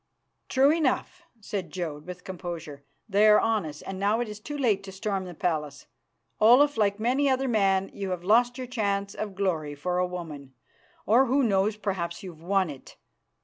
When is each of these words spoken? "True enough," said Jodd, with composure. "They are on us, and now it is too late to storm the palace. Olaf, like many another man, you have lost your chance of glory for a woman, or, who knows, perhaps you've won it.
"True 0.49 0.71
enough," 0.71 1.21
said 1.41 1.69
Jodd, 1.69 2.07
with 2.07 2.23
composure. 2.23 2.83
"They 3.07 3.27
are 3.27 3.39
on 3.39 3.67
us, 3.67 3.83
and 3.83 3.99
now 3.99 4.19
it 4.19 4.27
is 4.27 4.39
too 4.39 4.57
late 4.57 4.81
to 4.85 4.91
storm 4.91 5.25
the 5.25 5.35
palace. 5.35 5.85
Olaf, 6.39 6.75
like 6.75 6.99
many 6.99 7.27
another 7.27 7.47
man, 7.47 7.91
you 7.93 8.09
have 8.09 8.23
lost 8.23 8.57
your 8.57 8.65
chance 8.65 9.13
of 9.13 9.35
glory 9.35 9.75
for 9.75 9.99
a 9.99 10.07
woman, 10.07 10.55
or, 11.05 11.27
who 11.27 11.43
knows, 11.43 11.77
perhaps 11.77 12.23
you've 12.23 12.41
won 12.41 12.71
it. 12.71 12.97